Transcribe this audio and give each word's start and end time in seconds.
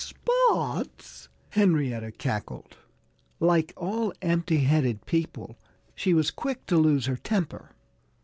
"Spots!" 0.03 1.29
Henrietta 1.51 2.11
cackled. 2.11 2.75
Like 3.39 3.71
all 3.77 4.11
empty 4.23 4.57
headed 4.61 5.05
people, 5.05 5.59
she 5.93 6.15
was 6.15 6.31
quick 6.31 6.65
to 6.65 6.77
lose 6.77 7.05
her 7.05 7.17
temper. 7.17 7.75